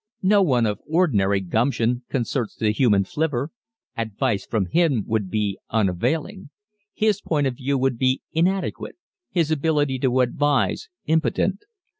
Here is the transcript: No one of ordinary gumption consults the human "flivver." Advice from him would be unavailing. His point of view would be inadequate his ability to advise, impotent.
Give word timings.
No 0.23 0.41
one 0.41 0.65
of 0.65 0.79
ordinary 0.87 1.41
gumption 1.41 2.03
consults 2.09 2.55
the 2.55 2.71
human 2.71 3.03
"flivver." 3.03 3.51
Advice 3.95 4.47
from 4.47 4.65
him 4.65 5.03
would 5.05 5.29
be 5.29 5.59
unavailing. 5.69 6.49
His 6.95 7.21
point 7.21 7.45
of 7.45 7.57
view 7.57 7.77
would 7.77 7.99
be 7.99 8.23
inadequate 8.31 8.95
his 9.29 9.51
ability 9.51 9.99
to 9.99 10.21
advise, 10.21 10.89
impotent. 11.05 11.65